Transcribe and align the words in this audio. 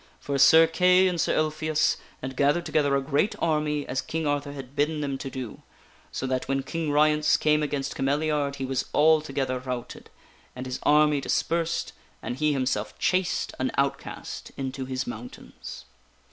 For 0.19 0.39
Sir 0.39 0.65
Kay 0.65 1.07
and 1.07 1.21
Sir 1.21 1.37
Ulfius 1.37 1.97
had 2.21 2.35
gathered 2.35 2.65
together 2.65 2.95
a 2.95 3.03
great 3.03 3.35
army 3.37 3.85
as 3.85 4.01
King 4.01 4.25
Arthur 4.25 4.53
had 4.53 4.75
bidden 4.75 5.01
them 5.01 5.15
to 5.19 5.29
do, 5.29 5.61
so 6.11 6.25
that 6.25 6.47
when 6.47 6.63
King 6.63 6.89
Ryence 6.89 7.37
came 7.37 7.61
against 7.61 7.95
Cameliard 7.95 8.55
he 8.55 8.65
was 8.65 8.85
altogether 8.95 9.59
routed, 9.59 10.09
and 10.55 10.65
his 10.65 10.79
army 10.81 11.21
dispersed, 11.21 11.93
and 12.19 12.37
he 12.37 12.51
himself 12.51 12.97
chased, 12.97 13.53
an 13.59 13.69
outcast, 13.77 14.51
into 14.57 14.85
his 14.85 15.05
mountains. 15.05 15.85